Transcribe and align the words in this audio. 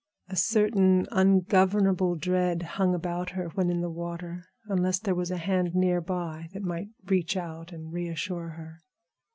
A 0.29 0.35
certain 0.35 1.05
ungovernable 1.11 2.15
dread 2.15 2.63
hung 2.63 2.95
about 2.95 3.29
her 3.33 3.49
when 3.49 3.69
in 3.69 3.81
the 3.81 3.89
water, 3.91 4.45
unless 4.65 4.97
there 4.97 5.13
was 5.13 5.29
a 5.29 5.37
hand 5.37 5.75
near 5.75 6.01
by 6.01 6.49
that 6.53 6.63
might 6.63 6.87
reach 7.05 7.37
out 7.37 7.71
and 7.71 7.93
reassure 7.93 8.47
her. 8.49 8.79